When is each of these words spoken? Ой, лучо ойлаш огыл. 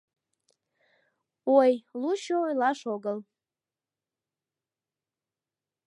Ой, 1.57 1.71
лучо 2.01 2.35
ойлаш 2.45 2.79
огыл. 2.95 3.17